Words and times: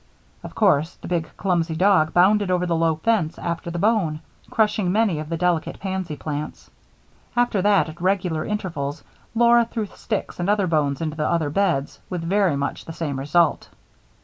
Of 0.43 0.55
course, 0.55 0.95
the 0.95 1.07
big 1.07 1.29
clumsy 1.37 1.75
dog 1.75 2.11
bounded 2.11 2.49
over 2.49 2.65
the 2.65 2.75
low 2.75 2.95
fence 2.95 3.37
after 3.37 3.69
the 3.69 3.77
bone, 3.77 4.21
crushing 4.49 4.91
many 4.91 5.19
of 5.19 5.29
the 5.29 5.37
delicate 5.37 5.79
pansy 5.79 6.15
plants. 6.15 6.71
After 7.35 7.61
that 7.61 7.87
at 7.87 8.01
regular 8.01 8.43
intervals, 8.43 9.03
Laura 9.35 9.63
threw 9.63 9.85
sticks 9.85 10.39
and 10.39 10.49
other 10.49 10.65
bones 10.65 11.01
into 11.01 11.17
the 11.17 11.29
other 11.29 11.51
beds 11.51 11.99
with 12.09 12.23
very 12.23 12.55
much 12.55 12.85
the 12.85 12.93
same 12.93 13.19
result. 13.19 13.69